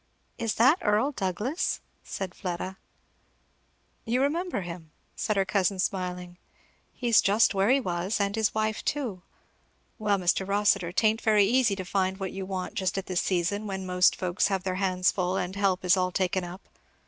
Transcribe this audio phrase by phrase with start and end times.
[0.39, 2.77] "Is that Earl Douglass?" said Fleda.
[4.03, 6.39] "You remember him?" said her cousin smiling.
[6.91, 9.21] "He's just where he was, and his wife too.
[9.99, 10.47] Well Mr.
[10.47, 14.15] Rossitur, 'tain't very easy to find what you want just at this season, when most
[14.15, 16.67] folks have their hands full and help is all taken up.